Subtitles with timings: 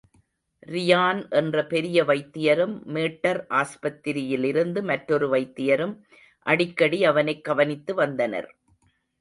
[0.67, 5.95] Ryan என்ற பெரிய வைத்தியரும், மேட்டர் ஆஸ்பத்திரியிலிருந்து மற்றொரு வைத்தியரும்
[6.45, 8.49] அடிக்கடி அவனைக் கவனித்து வந்தனர்.